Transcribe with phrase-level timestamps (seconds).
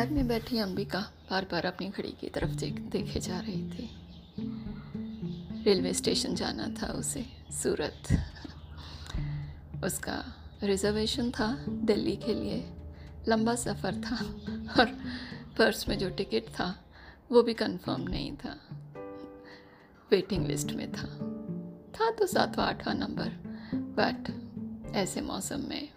[0.00, 1.00] Cab में बैठी अंबिका
[1.30, 3.90] बार बार अपनी घड़ी की तरफ़ देख, देखे जा रही थी।
[5.64, 8.02] रेलवे स्टेशन जाना था उसे, सूरत।
[9.84, 10.24] उसका
[10.62, 12.70] रिजर्वेशन था दिल्ली के लिए।
[13.28, 14.16] लंबा सफ़र था
[14.80, 14.86] और
[15.58, 16.84] पर्स में जो टिकट था,
[17.32, 18.56] वो भी कंफर्म नहीं था।
[20.10, 21.06] वेटिंग लिस्ट में था।
[21.70, 23.28] था तो सातवा आठवां नंबर,
[23.74, 24.32] बट
[24.96, 25.88] ऐसे मौसम में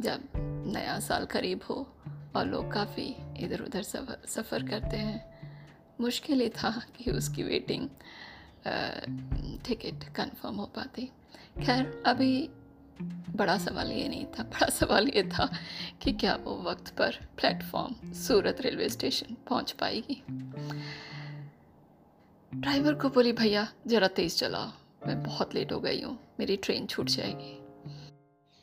[0.00, 0.20] जब
[0.66, 1.92] नया साल करीब हो
[2.36, 5.24] और लोग काफ़ी इधर उधर सफ़र सफ़र करते हैं।
[6.00, 7.88] मुश्किल ही था कि उसकी वेटिंग
[9.66, 11.10] टिकट कंफर्म हो पाती।
[11.66, 12.48] खैर, अभी
[13.36, 15.48] बड़ा सवाल ये नहीं था, बड़ा सवाल ये था
[16.02, 20.22] कि क्या वो वक्त पर प्लेटफॉर्म सूरत रेलवे स्टेशन पहुँच पाएगी?
[22.52, 24.70] ड्राइवर को बोली, भैया, ज़रा तेज़ चलाओ,
[25.06, 27.58] मैं बहुत लेट हो गई हूँ, मेरी ट्रेन छूट जाएगी।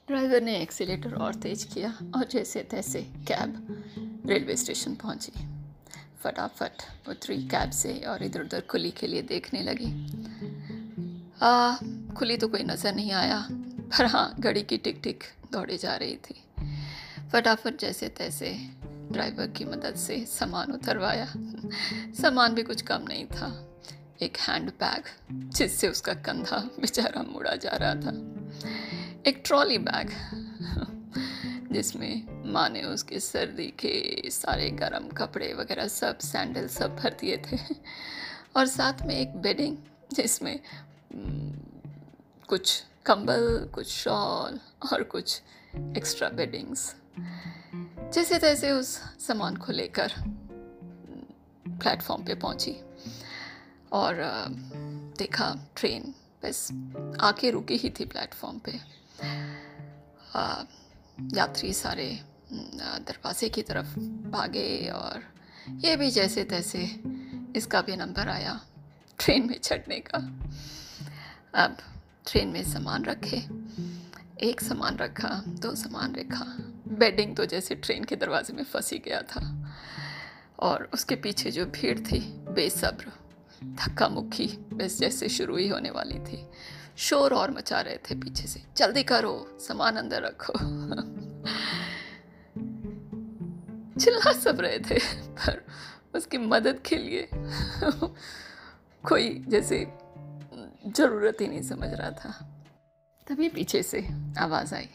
[0.07, 5.31] ड्राइवर ने एक्सीटर और तेज किया और जैसे तैसे कैब रेलवे स्टेशन पहुँची।
[6.23, 9.91] फटाफट उतरी कैब से और इधर उधर खुली के लिए देखने लगी।
[11.41, 11.75] आ,
[12.17, 16.15] खुली तो कोई नज़र नहीं आया पर हाँ घड़ी की टिक टिक दौड़े जा रही
[16.15, 16.35] थी।
[17.33, 18.51] फटाफट जैसे तैसे
[19.11, 21.33] ड्राइवर की मदद से सामान उतरवाया।
[22.21, 23.51] सामान भी कुछ कम नहीं था।
[24.21, 28.41] एक हैंड बैग जिससे उसका कंधा बेचारा मुड़ा जा रहा था।
[29.27, 30.09] एक ट्रॉली बैग,
[31.71, 37.37] जिसमें माँ ने उसके सर्दी के सारे गर्म कपड़े वगैरह सब सैंडल सब भर दिए
[37.37, 37.57] थे।
[38.57, 39.77] और साथ में एक बेडिंग
[40.13, 40.59] जिसमें
[42.49, 44.59] कुछ कंबल, कुछ शॉल
[44.93, 45.41] और कुछ
[45.97, 46.95] एक्स्ट्रा बेडिंग्स
[48.13, 48.87] जैसे तैसे उस
[49.27, 50.13] सामान को लेकर
[51.67, 52.75] प्लेटफॉर्म पे पहुँची
[53.93, 54.15] और
[55.17, 56.67] देखा ट्रेन बस
[57.21, 58.79] आके रुकी ही थी प्लेटफॉर्म पे।
[61.33, 62.07] यात्री सारे
[62.51, 63.99] दरवाजे की तरफ़
[64.29, 65.23] भागे और
[65.75, 66.79] ये भी जैसे तैसे
[67.55, 68.59] इसका भी नंबर आया
[69.19, 70.17] ट्रेन में चढ़ने का।
[71.55, 71.77] अब
[72.27, 73.37] ट्रेन में सामान रखे,
[74.41, 76.45] एक सामान रखा, दो सामान रखा।
[76.97, 79.73] बेडिंग तो जैसे ट्रेन के दरवाजे में फंसी गया था।
[80.59, 83.11] और उसके पीछे जो भीड़ थी, बेसब्र
[83.63, 86.45] धक्का मुक्की बस जैसे शुरू ही होने वाली थी।
[86.97, 90.53] शोर और मचा रहे थे पीछे से। जल्दी करो, सामान अंदर रखो।
[93.99, 94.99] चिल्ला सब रहे थे,
[95.35, 95.65] पर
[96.15, 97.27] उसकी मदद के लिए
[99.03, 99.85] कोई जैसे
[100.87, 102.31] ज़रूरत ही नहीं समझ रहा था।
[103.27, 104.07] तभी पीछे से
[104.39, 104.89] आवाज़ आई,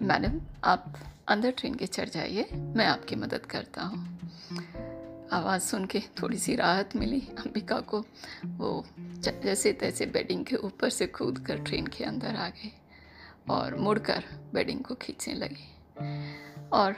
[0.00, 0.92] मैडम, आप
[1.28, 4.89] अंदर ट्रेन के चढ़ जाइए, मैं आपकी मदद करता हूँ।
[5.32, 8.04] आवाज़ सुन के थोड़ी सी राहत मिली। अंबिका को
[8.46, 12.72] वो जैसे तैसे बेडिंग के ऊपर से कूद कर ट्रेन के अंदर आ गई
[13.50, 14.24] और मुड़कर
[14.54, 15.68] बेडिंग को खींचने लगी।
[16.72, 16.92] और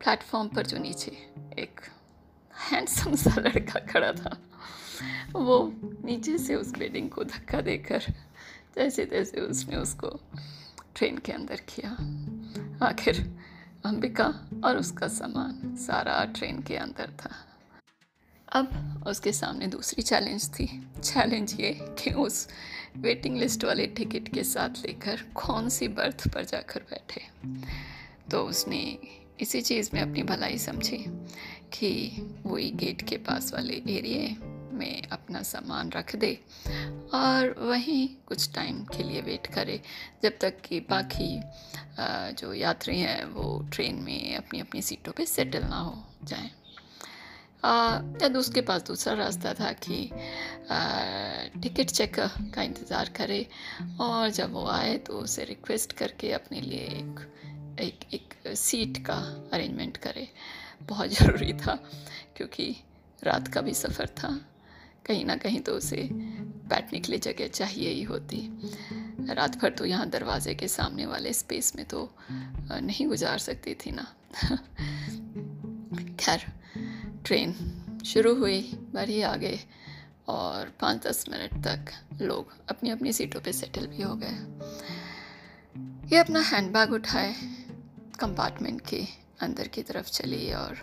[0.00, 1.10] प्लेटफॉर्म पर जो नीचे
[1.58, 1.80] एक
[2.54, 4.36] हैंडसम सा लड़का खड़ा था,
[5.32, 5.72] वो
[6.04, 8.02] नीचे से उस बेडिंग को धक्का देकर
[8.76, 10.08] जैसे तैसे उसने उसको
[10.94, 11.90] ट्रेन के अंदर किया।
[12.86, 13.20] आखिर
[13.84, 14.26] अंबिका
[14.64, 17.34] और उसका सामान सारा ट्रेन के अंदर था।
[18.48, 20.66] अब उसके सामने दूसरी चैलेंज थी।
[21.04, 22.46] चैलेंज ये कि उस
[22.96, 27.22] वेटिंग लिस्ट वाले टिकट के साथ लेकर कौन सी बर्थ पर जाकर बैठे।
[28.30, 28.80] तो उसने
[29.40, 31.04] इसी चीज़ में अपनी भलाई समझी
[31.72, 31.90] कि
[32.46, 34.36] वही गेट के पास वाले एरिए
[34.72, 36.32] में अपना सामान रख दे
[37.14, 39.80] और वहीं कुछ टाइम के लिए वेट करे,
[40.22, 41.40] जब तक कि बाकी
[42.32, 46.50] जो यात्री हैं वो ट्रेन में अपनी अपनी सीटों पे सेटल ना हो जाएँ।
[47.66, 50.10] या उसके पास दूसरा रास्ता था कि
[51.62, 52.16] टिकट चेक
[52.54, 53.46] का इंतज़ार करे,
[54.00, 57.20] और जब वो आए तो उसे रिक्वेस्ट करके अपने लिए एक
[57.80, 59.14] एक एक सीट का
[59.52, 60.28] अरेंजमेंट करे।
[60.82, 61.74] बहुत ज़रूरी था,
[62.36, 62.76] क्योंकि
[63.22, 64.28] रात का भी सफ़र था।
[65.06, 66.08] कहीं ना कहीं तो उसे
[66.70, 68.38] बैठने के लिए जगह चाहिए ही होती।
[69.30, 72.10] रात भर तो यहाँ दरवाजे के सामने वाले स्पेस में तो
[72.72, 74.06] नहीं गुजार सकती थी ना।
[76.20, 76.46] खैर
[77.26, 78.60] ट्रेन शुरू हुई,
[78.94, 79.58] बढ़ी आगे
[80.28, 81.92] और पाँच दस मिनट तक
[82.22, 84.36] लोग अपनी अपनी सीटों पे सेटल भी हो गए।
[86.12, 87.34] ये अपना हैंडबैग उठाए
[88.20, 89.04] कंपार्टमेंट के
[89.40, 90.78] अंदर की तरफ़ चली और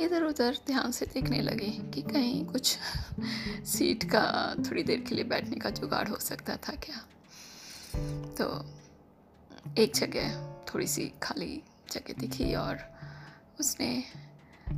[0.00, 2.78] इधर उधर ध्यान से देखने लगी कि कहीं कुछ
[3.66, 6.96] सीट का थोड़ी देर के लिए बैठने का जुगाड़ हो सकता था क्या।
[8.38, 8.46] तो
[9.78, 12.78] एक जगह थोड़ी सी खाली जगह दिखी और
[13.60, 14.04] उसने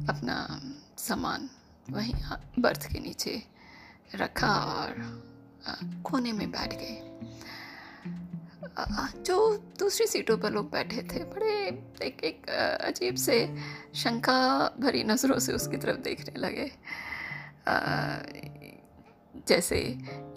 [0.08, 0.36] अपना
[0.98, 1.48] सामान
[1.90, 2.14] वहीं
[2.58, 3.42] बर्थ के नीचे
[4.14, 4.94] रखा और
[6.04, 7.02] कोने में बैठ गए।
[9.22, 9.36] जो
[9.78, 11.52] दूसरी सीटों पर लोग बैठे थे, बड़े
[12.02, 12.48] एक एक
[12.82, 13.36] अजीब से
[13.94, 14.38] शंका
[14.80, 16.70] भरी नज़रों से उसकी तरफ़ देखने लगे।
[19.48, 19.78] जैसे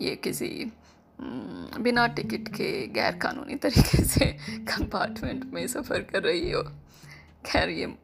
[0.01, 0.71] ये किसी
[1.79, 4.25] बिना टिकट के गैर कानूनी तरीके से
[4.71, 6.63] कंपार्टमेंट में सफ़र कर रही हो।
[7.45, 7.95] खैर, ये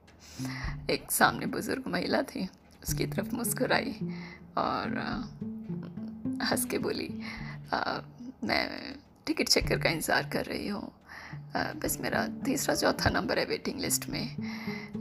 [0.90, 2.48] एक सामने बुज़ुर्ग महिला थी
[2.84, 3.96] उसकी तरफ़ मुस्कुराई
[4.58, 4.98] और
[6.44, 7.10] हंस के बोली
[7.74, 8.02] आ,
[8.44, 8.96] मैं
[9.26, 10.92] टिकट चेकर का इंतज़ार कर रही हूँ।
[11.56, 14.36] बस मेरा तीसरा चौथा नंबर है वेटिंग लिस्ट में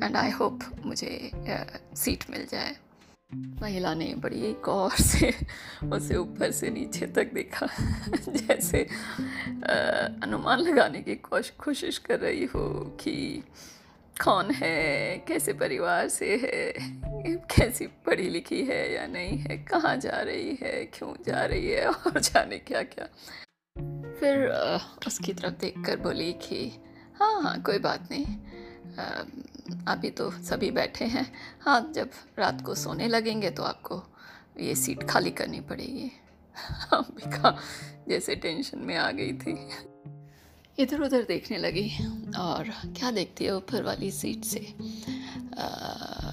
[0.02, 2.76] एंड आई होप मुझे आ, सीट मिल जाए।
[3.62, 5.34] महिला ने बड़ी गौर से
[5.92, 7.66] उसे ऊपर से नीचे तक देखा
[8.28, 9.74] जैसे आ,
[10.22, 12.68] अनुमान लगाने की कोशिश कर रही हो
[13.00, 13.42] कि
[14.22, 15.18] कौन है?
[15.18, 16.72] कैसे परिवार से है?
[17.56, 19.56] कैसी पढ़ी लिखी है या नहीं है?
[19.58, 20.84] कहाँ जा रही है?
[20.84, 21.86] क्यों जा रही है?
[21.88, 23.08] और जाने क्या क्या
[24.20, 24.48] फिर
[25.06, 26.80] उसकी तरफ़ देख कर बोली कि
[27.20, 28.24] हाँ हाँ कोई बात नहीं।
[29.86, 34.02] अभी तो सभी बैठे हैं। हाँ जब रात को सोने लगेंगे तो आपको
[34.60, 36.12] ये सीट खाली करनी पड़ेगी।
[36.92, 37.58] अंबिका
[38.08, 39.68] जैसे टेंशन में आ गई थी।
[40.78, 41.90] इधर उधर देखने लगी।
[42.38, 44.74] और क्या देखती है ऊपर वाली सीट से?
[45.58, 45.66] आ,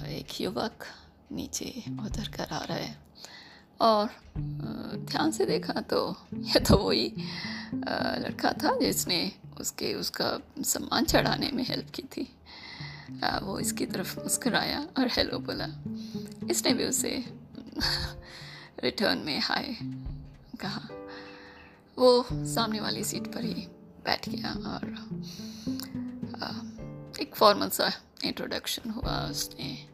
[0.06, 0.84] एक युवक
[1.32, 2.96] नीचे उतर कर आ रहा है।
[3.80, 4.10] और
[5.06, 7.12] ध्यान से देखा तो यह तो वही
[7.74, 12.28] लड़का था जिसने उसके उसका सम्मान चढ़ाने में हेल्प की थी।
[13.24, 15.68] आ, वो इसकी तरफ़ मुस्कराया और हेलो बोला।
[16.50, 17.24] इसने भी उसे
[18.84, 19.76] रिटर्न में हाय
[20.60, 20.88] कहा।
[21.98, 23.66] वो सामने वाली सीट पर ही
[24.04, 24.84] बैठ गया और
[27.20, 27.90] एक फॉर्मल सा
[28.24, 29.86] इंट्रोडक्शन हुआ। उसने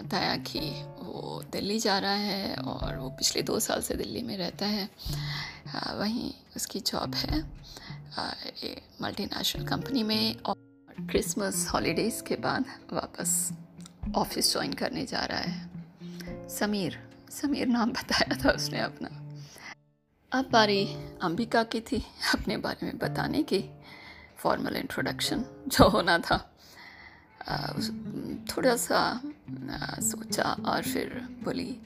[0.00, 0.60] बताया कि
[0.98, 4.88] वो दिल्ली जा रहा है और वो पिछले दो साल से दिल्ली में रहता है।
[5.94, 7.40] वहीं उसकी जॉब है
[9.02, 10.54] मल्टीनेशनल कंपनी में और
[11.00, 13.52] क्रिसमस हॉलीडेज़ के बाद वापस
[14.14, 16.98] ऑफ़िस ज्वाइन करने जा रहा है। समीर
[17.30, 19.21] समीर नाम बताया था उसने अपना।
[20.32, 20.84] अब बारी
[21.22, 21.96] अंबिका की थी
[22.34, 23.58] अपने बारे में बताने की
[24.38, 26.38] फॉर्मल इंट्रोडक्शन जो होना था।
[28.48, 29.00] थोड़ा सा
[30.02, 31.12] सोचा और फिर
[31.44, 31.76] बोली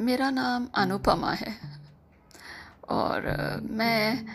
[0.00, 1.54] मेरा नाम अनुपमा है।
[2.90, 3.30] और
[3.70, 4.26] मैं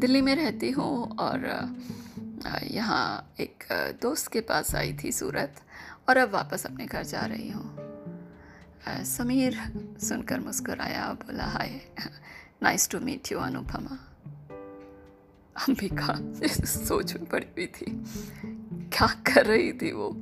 [0.00, 1.50] दिल्ली में रहती हूँ और
[2.70, 3.64] यहाँ एक
[4.02, 5.60] दोस्त के पास आई थी सूरत
[6.08, 7.81] और अब वापस अपने घर जा रही हूँ।
[8.88, 9.58] समीर
[10.02, 11.80] सुनकर मुस्कुराया बोला, hi
[12.62, 13.98] nice to meet you Anupama.
[15.56, 16.16] Ambika
[16.64, 18.04] सोच में पड़ी हुई थी।
[18.88, 20.12] क्या कर रही थी वो?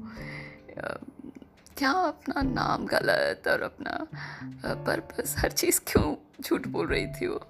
[1.76, 4.06] क्या अपना नाम गलत और अपना
[4.66, 7.46] पर्पस हर चीज़ क्यों झूठ बोल रही थी वो?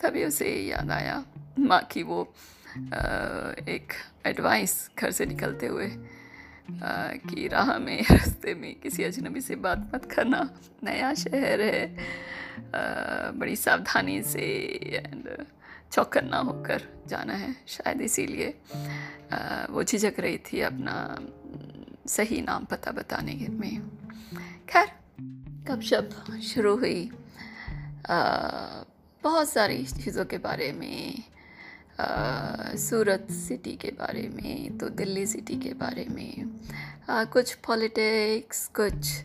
[0.00, 1.24] तभी उसे याद आया,
[1.58, 2.34] माँ की वो
[2.76, 3.92] एक
[4.26, 5.88] एडवाइस घर से निकलते हुए।
[7.28, 10.40] कि राह में रास्ते में किसी अजनबी से बात मत करना।
[10.84, 14.44] नया शहर है। आ, बड़ी सावधानी से
[15.06, 15.46] एंड
[15.92, 18.48] चौकन्ना होकर जाना है शायद इसीलिए।
[19.70, 21.16] वो झिझक रही थी अपना
[22.06, 23.82] सही नाम पता बताने में।
[24.68, 24.88] खैर
[25.68, 26.10] कब शब
[26.42, 27.10] शुरू हुई?
[28.10, 28.16] आ,
[29.22, 31.22] बहुत सारी चीज़ों के बारे में
[32.00, 36.60] सूरत सिटी के बारे में तो दिल्ली सिटी के बारे में।
[37.10, 39.22] आ, कुछ पॉलिटिक्स कुछ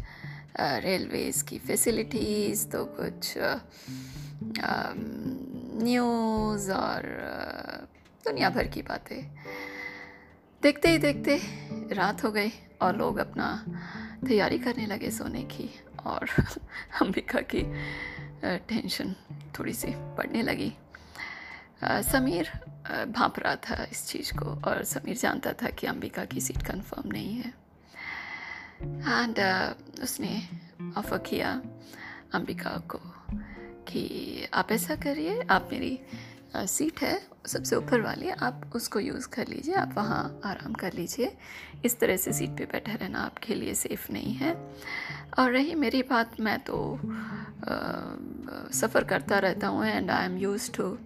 [0.59, 3.33] रेलवेज़ की फैसिलिटीज़ तो कुछ
[5.83, 7.03] न्यूज़ और
[8.25, 9.35] दुनिया भर की बातें।
[10.63, 11.41] देखते ही देखते
[11.93, 12.51] रात हो गई
[12.81, 13.65] और लोग अपना
[14.27, 15.69] तैयारी करने लगे सोने की
[16.05, 16.29] और
[17.01, 17.63] अंबिका की
[18.43, 19.15] टेंशन
[19.59, 20.73] थोड़ी सी बढ़ने लगी।
[21.83, 22.49] समीर
[23.07, 27.11] भाप रहा था इस चीज़ को और समीर जानता था कि अंबिका की सीट कंफर्म
[27.11, 27.53] नहीं है।
[28.79, 30.41] एंड uh, उसने
[30.97, 31.51] ऑफ़र किया
[32.33, 32.99] अंबिका को
[33.87, 35.99] कि आप ऐसा करिए आप मेरी
[36.55, 41.31] सीट है सबसे ऊपर वाली आप उसको यूज़ कर लीजिए आप वहाँ आराम कर लीजिए।
[41.85, 44.53] इस तरह से सीट पे बैठे रहना आपके लिए सेफ़ नहीं है।
[45.39, 46.77] और रही मेरी बात मैं तो
[48.73, 50.97] सफ़र करता रहता हूँ and I am use to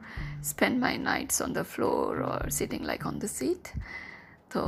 [0.41, 3.73] spend my nights on the floor or sitting like on the seat.
[4.51, 4.61] तो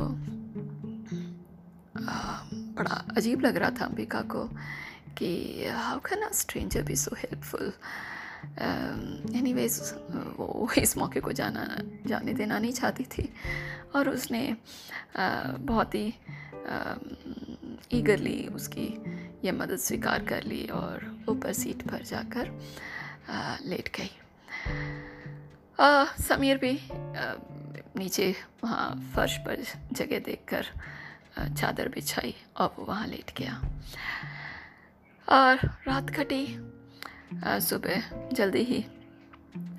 [2.76, 4.44] बड़ा अजीब लग रहा था अंबिका को
[5.18, 5.30] कि
[5.68, 7.72] how can a stranger be so helpful
[9.52, 9.80] anyways
[10.38, 11.66] वो इस मौके को जाना
[12.06, 13.28] जाने देना नहीं चाहती थी
[13.94, 16.06] और उसने uh, बहुत ही
[17.92, 18.86] ईगरली uh, उसकी
[19.44, 22.48] ये मदद स्वीकार कर ली और ऊपर सीट पर जाकर
[23.30, 24.10] uh, लेट गई।
[25.78, 27.34] आ, समीर भी आ,
[27.96, 29.62] नीचे वहाँ फर्श पर
[29.92, 30.66] जगह देखकर
[31.58, 33.54] चादर बिछाई और वो वहाँ लेट गया।
[35.28, 36.46] और रात कटी
[37.44, 38.80] सुबह जल्दी ही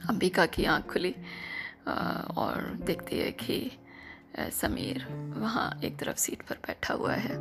[0.09, 1.15] अंबिका की आँख खुली
[2.37, 3.59] और देखती है कि
[4.39, 5.05] समीर
[5.37, 7.37] वहाँ एक तरफ़ सीट पर बैठा हुआ है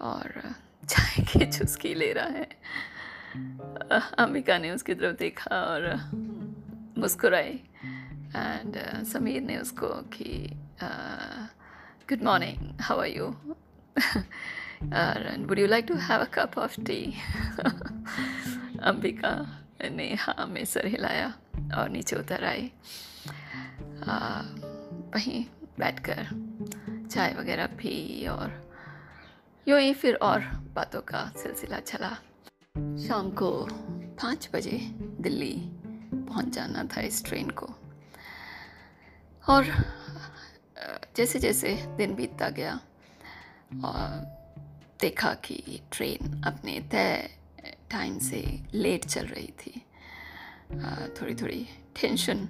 [0.00, 0.40] और
[0.88, 2.48] चाय की चुस्की ले रहा है।
[4.18, 5.82] अंबिका ने उसकी तरफ़ देखा और
[6.98, 7.62] मुस्कुराई।
[8.36, 10.50] एंड समीर ने उसको कि
[12.10, 13.34] good morning how are you
[14.82, 17.12] and would you like to have a cup of tea?
[18.82, 21.34] Ambika ने हाँ में सर हिलाया
[21.78, 22.72] और नीचे उतर आई।
[25.14, 25.44] वहीं
[25.78, 26.28] बैठकर
[27.10, 28.74] चाय वगैरह पी और
[29.68, 30.40] यूँ ही फिर और
[30.74, 32.10] बातों का सिलसिला चला।
[33.08, 33.68] शाम को
[34.22, 34.78] पाँच बजे
[35.20, 35.54] दिल्ली
[36.14, 37.66] पहुँच जाना था इस ट्रेन को।
[39.44, 39.64] और
[41.16, 42.78] जैसे जैसे दिन बीतता गया,
[43.84, 44.34] और
[45.00, 47.28] देखा कि ट्रेन अपने तय
[47.90, 48.42] टाइम से
[48.74, 49.82] लेट चल रही थी
[51.16, 51.66] थोड़ी थोड़ी
[52.00, 52.48] टेंशन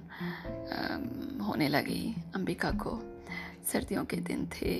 [1.41, 2.99] होने लगी अंबिका को।
[3.71, 4.73] सर्दियों के दिन थे,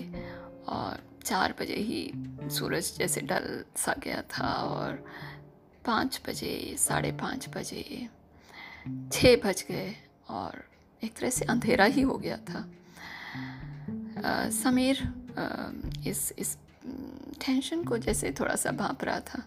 [0.68, 2.12] और चार बजे ही
[2.50, 5.06] सूरज जैसे डल सा गया था, और
[5.86, 8.08] पाँच बजे, साढ़े पाँच बजे
[9.12, 9.96] छः बज गए
[10.30, 10.64] और
[11.04, 12.60] एक तरह से अंधेरा ही हो गया था।
[14.26, 15.04] आ, समीर
[15.38, 15.70] आ,
[16.10, 16.58] इस इस
[17.46, 19.40] टेंशन को जैसे थोड़ा सा भाप रहा था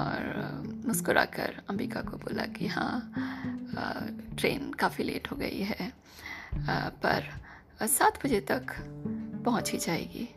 [0.00, 3.12] और मुस्कुराकर अंबिका को बोला कि हाँ
[4.38, 5.92] ट्रेन काफ़ी लेट हो गई है
[6.68, 7.30] आ, पर
[7.86, 8.66] सात बजे तक
[9.44, 10.28] पहुँच ही जाएगी।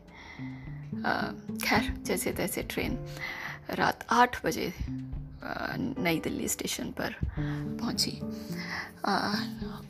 [1.66, 2.98] खैर जैसे तैसे ट्रेन
[3.72, 4.74] रात आठ बजे
[5.44, 7.16] नई दिल्ली स्टेशन पर
[7.80, 8.12] पहुँची।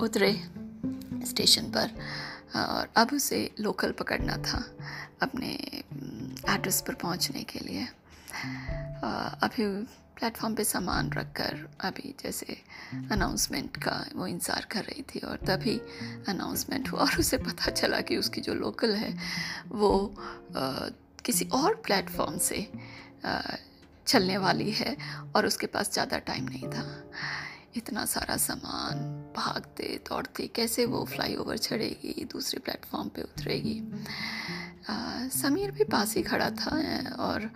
[0.05, 0.31] उतरे
[1.27, 1.91] स्टेशन पर
[2.55, 4.63] और अब उसे लोकल पकड़ना था
[5.21, 5.51] अपने
[6.49, 7.87] एड्रेस पर पहुँचने के लिए।
[9.43, 9.65] अभी
[10.17, 12.57] प्लेटफॉर्म पे सामान रख कर अभी जैसे
[13.11, 15.77] अनाउंसमेंट का वो इंतज़ार कर रही थी और तभी
[16.29, 19.13] अनाउंसमेंट हुआ और उसे पता चला कि उसकी जो लोकल है
[19.69, 19.91] वो
[20.57, 20.89] आ,
[21.25, 22.67] किसी और प्लेटफॉर्म से
[24.07, 24.95] चलने वाली है
[25.35, 26.85] और उसके पास ज़्यादा टाइम नहीं था।
[27.77, 28.99] इतना सारा सामान
[29.35, 33.81] भागते दौड़ते कैसे वो फ्लाई ओवर चढ़ेगी दूसरे प्लेटफॉर्म पे उतरेगी।
[35.31, 36.75] समीर भी पास ही खड़ा था
[37.19, 37.49] और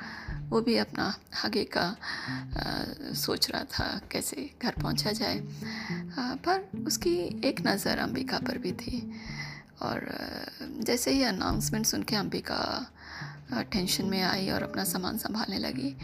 [0.49, 1.03] वो भी अपना
[1.45, 7.15] आगे का आ, सोच रहा था कैसे घर पहुँचा जाए। आ, पर उसकी
[7.47, 8.99] एक नज़र अंबिका पर भी थी।
[9.81, 10.07] और
[10.61, 12.91] जैसे ही अनाउंसमेंट सुन के अंबिका
[13.71, 15.95] टेंशन में आई और अपना सामान संभालने लगी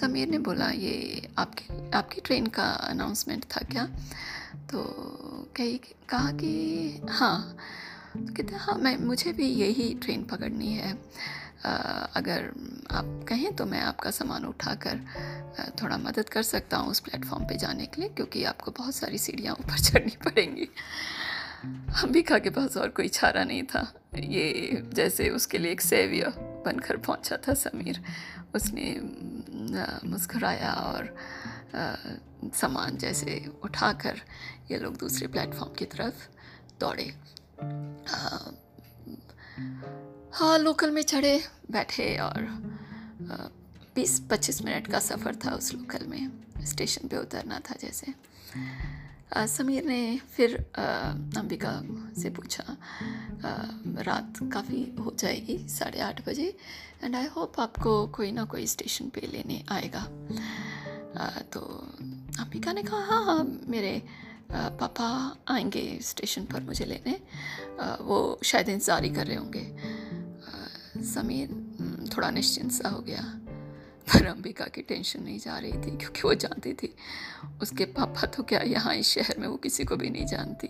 [0.00, 3.84] समीर ने बोला ये आपकी आपकी ट्रेन का अनाउंसमेंट था क्या?
[4.70, 4.82] तो
[5.56, 6.52] कही कहा कि
[7.10, 7.56] हाँ।
[8.14, 10.98] तो कहते हाँ मैं मुझे भी यही ट्रेन पकड़नी है।
[11.66, 11.72] आ,
[12.16, 12.44] अगर
[12.90, 15.00] आप कहें तो मैं आपका सामान उठाकर
[15.82, 19.18] थोड़ा मदद कर सकता हूँ उस प्लेटफॉर्म पे जाने के लिए क्योंकि आपको बहुत सारी
[19.18, 20.68] सीढ़ियाँ ऊपर चढ़नी पड़ेंगी।
[21.64, 26.96] अंबिका के पास और कोई चारा नहीं था। ये जैसे उसके लिए एक सेवियर बनकर
[26.96, 28.02] पहुँचा था समीर।
[28.54, 29.00] उसने
[30.08, 31.14] मुस्कुराया और
[32.54, 34.20] सामान जैसे उठाकर
[34.70, 36.26] ये लोग दूसरे प्लेटफॉर्म की तरफ़
[36.80, 37.12] दौड़े।
[40.32, 42.46] हाँ लोकल में चढ़े, बैठे और
[43.94, 46.30] बीस पच्चीस मिनट का सफ़र था उस लोकल में।
[46.64, 48.14] स्टेशन पे उतरना था जैसे।
[49.36, 50.54] समीर ने फिर
[51.36, 51.72] अंबिका
[52.20, 52.64] से पूछा
[54.02, 56.54] रात काफ़ी हो जाएगी, साढ़े आठ बजे
[57.04, 60.04] एंड आई होप आपको कोई ना कोई स्टेशन पे लेने आएगा।
[61.52, 61.60] तो
[62.40, 64.02] अंबिका ने कहा हाँ हाँ मेरे
[64.52, 65.08] पापा
[65.48, 67.20] आएँगे स्टेशन पर मुझे लेने।
[68.00, 73.22] वो शायद इंतज़ार ही कर रहे होंगे। समीर थोड़ा निश्चिंत सा हो गया।
[74.08, 76.94] पर अंबिका की टेंशन नहीं जा रही थी, क्योंकि वो जानती थी।
[77.62, 80.68] उसके पापा तो क्या यहाँ इस शहर में वो किसी को भी नहीं जानती।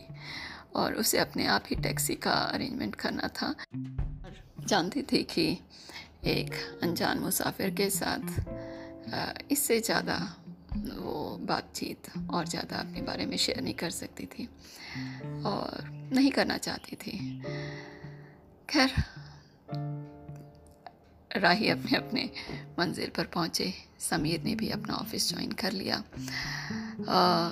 [0.76, 3.54] और उसे अपने आप ही टैक्सी का अरेंजमेंट करना था।
[4.61, 5.47] जानती थी कि
[6.26, 8.26] एक अनजान मुसाफिर के साथ
[9.50, 10.16] इससे ज़्यादा
[10.76, 14.49] वो बातचीत और ज़्यादा अपने बारे में शेयर नहीं कर सकती थी
[15.47, 17.12] और नहीं करना चाहती थी।
[18.68, 18.92] खैर
[21.37, 22.30] राही अपने अपने
[22.78, 25.97] मंजिल पर पहुँचे। समीर ने भी अपना ऑफ़िस ज्वाइन कर लिया।
[27.08, 27.50] आ,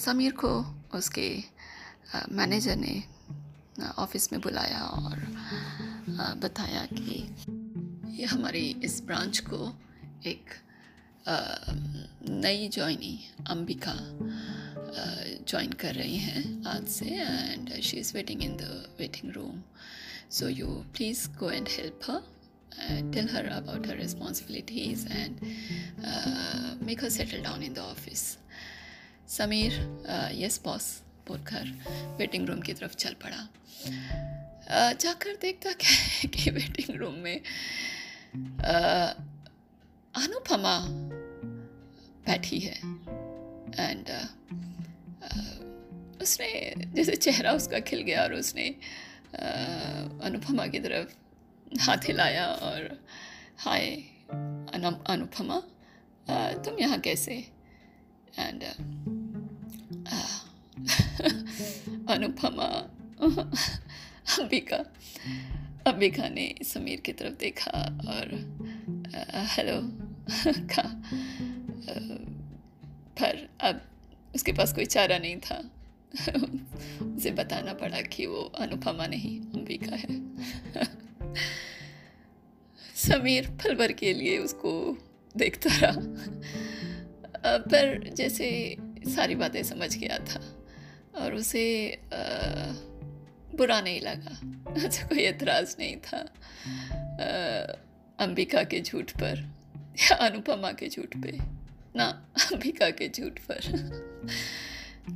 [0.00, 0.50] समीर को
[0.94, 1.28] उसके
[2.14, 3.02] आ, मैनेजर ने
[3.98, 5.18] ऑफ़िस में बुलाया और
[6.20, 7.36] आ, बताया कि
[8.20, 9.72] ये हमारी इस ब्रांच को
[10.26, 10.54] एक
[12.28, 13.18] नई जॉइनी
[13.50, 13.94] अंबिका
[15.48, 19.62] ज्वाइन कर रही हैं आज से and she is waiting in the waiting room
[20.30, 22.37] so you please go and help her
[23.12, 25.40] tell her about her responsibilities and
[26.82, 28.38] make her settle down in the office
[29.28, 29.72] Sameer
[30.34, 31.64] yes boss बोलकर
[32.18, 33.48] waiting room की तरफ़ चल पड़ा
[34.68, 37.40] uh, जाकर देखता क्या कि waiting room में
[38.56, 39.22] uh,
[40.24, 40.80] अनुपमा
[42.26, 42.74] बैठी है।
[43.78, 44.26] एंड uh,
[45.24, 48.74] uh, उसने जैसे चेहरा उसका खिल गया और उसने
[49.32, 51.27] uh, अनुपमा की तरफ़
[51.76, 53.04] हाथ हिलाया और
[53.58, 53.90] हाय
[55.06, 55.62] अनुपमा
[56.64, 57.32] तुम यहाँ कैसे?
[58.38, 58.62] एंड
[62.10, 62.64] अनुपमा,
[64.38, 64.76] अंबिका
[65.86, 67.70] अंबिका ने समीर की तरफ़ देखा
[68.08, 68.34] और
[69.34, 69.80] हेलो
[70.66, 71.02] कहा
[73.20, 73.80] पर अब
[74.34, 75.70] उसके पास कोई चारा नहीं था।
[77.16, 80.28] उसे बताना पड़ा कि वो अनुपमा नहीं, अंबिका है।
[82.96, 84.98] समीर पल भर के लिए उसको
[85.36, 85.92] देखता रहा।
[87.58, 88.76] पर जैसे
[89.14, 90.64] सारी बातें समझ गया था
[91.14, 91.98] और उसे
[93.54, 94.34] बुरा नहीं लगा।
[94.84, 96.18] अच्छा कोई एतराज़ नहीं था।
[98.18, 99.38] अंबिका के झूठ पर,
[100.02, 101.36] या अनुपमा के झूठ पे।
[101.96, 102.04] ना,
[102.42, 103.60] अंबिका के झूठ पर।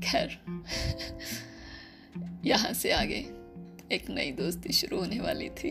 [0.04, 0.40] खैर,
[2.44, 3.41] यहाँ से आगे।
[3.92, 5.70] एक नई दोस्ती शुरू होने वाली थी।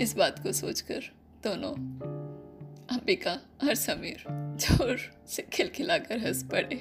[0.00, 1.10] इस बात को सोचकर
[1.44, 1.72] दोनों,
[2.96, 3.32] अंबिका
[3.64, 4.24] और समीर
[4.60, 6.76] ज़ोर से खिलखिलाकर हंस पड़े।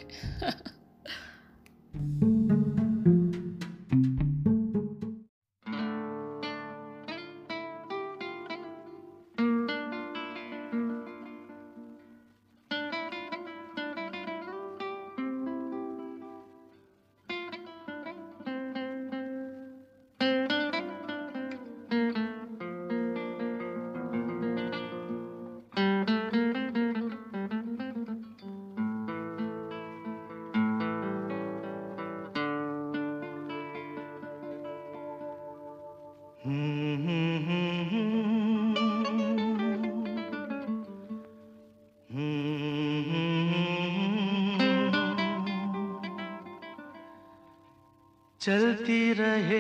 [48.44, 49.60] चलती रहे।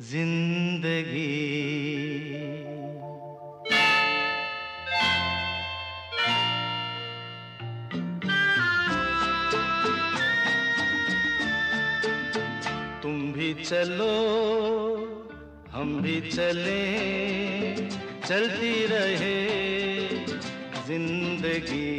[0.00, 1.24] ज़िंदगी।
[13.02, 14.12] तुम भी चलो,
[15.72, 16.82] हम भी चले।
[18.28, 19.34] चलती रहे
[20.86, 21.98] ज़िंदगी।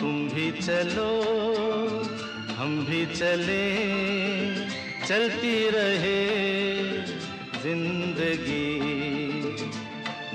[0.00, 1.10] तुम भी चलो
[2.56, 3.64] हम भी चले,
[5.06, 6.20] चलती रहे
[7.62, 8.68] ज़िंदगी।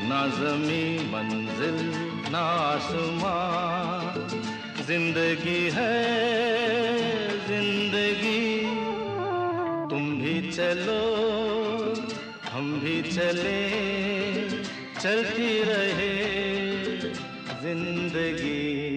[0.10, 1.80] ना जमी मंजिल,
[2.32, 3.40] ना आसमां
[4.86, 5.98] ज़िंदगी है,
[7.48, 8.46] ज़िंदगी।
[9.90, 11.02] तुम भी चलो,
[12.52, 13.60] हम भी चले,
[15.02, 16.14] चलती रहे
[17.64, 18.91] ज़िंदगी।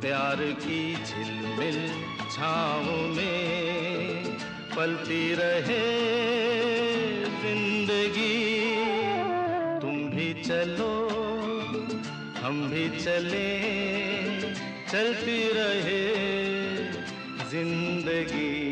[0.00, 1.78] प्यार की झिलमिल
[2.32, 2.84] छाव
[3.16, 4.24] में,
[4.76, 5.80] पलती रहे
[7.42, 8.38] ज़िंदगी।
[9.80, 10.92] तुम भी चलो,
[12.40, 13.48] हम भी चले,
[14.92, 16.02] चलती रहे
[17.50, 18.69] ज़िंदगी।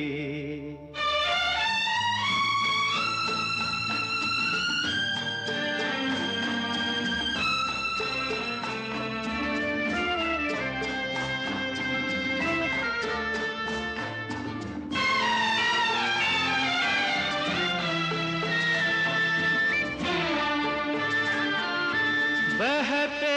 [22.59, 23.35] बहते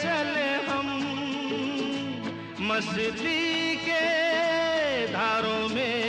[0.00, 0.88] चले हम
[2.68, 4.02] मस्ती के
[5.12, 6.03] धारों में।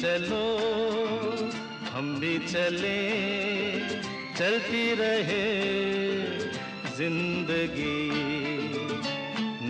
[0.00, 0.44] चलो,
[1.92, 3.00] हम भी चले,
[4.38, 5.42] चलती रहे
[6.96, 7.98] ज़िंदगी।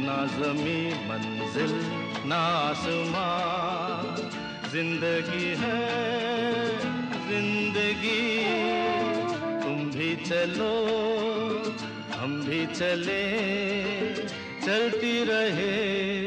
[0.05, 1.75] ना जमी मंजिल,
[2.29, 3.31] ना आसमां
[4.71, 5.83] ज़िंदगी है,
[7.29, 8.23] ज़िंदगी।
[9.65, 10.73] तुम भी चलो,
[12.15, 13.23] हम भी चले,
[14.67, 16.20] चलती रहे।